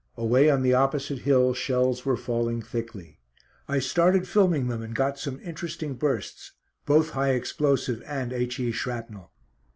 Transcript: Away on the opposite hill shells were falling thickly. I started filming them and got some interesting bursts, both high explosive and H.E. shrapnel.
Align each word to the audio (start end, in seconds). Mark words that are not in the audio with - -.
Away 0.17 0.49
on 0.49 0.63
the 0.63 0.73
opposite 0.73 1.19
hill 1.19 1.53
shells 1.53 2.05
were 2.07 2.17
falling 2.17 2.59
thickly. 2.59 3.19
I 3.67 3.77
started 3.77 4.27
filming 4.27 4.65
them 4.67 4.81
and 4.81 4.95
got 4.95 5.19
some 5.19 5.39
interesting 5.41 5.93
bursts, 5.93 6.53
both 6.87 7.11
high 7.11 7.33
explosive 7.33 8.01
and 8.07 8.33
H.E. 8.33 8.71
shrapnel. 8.71 9.31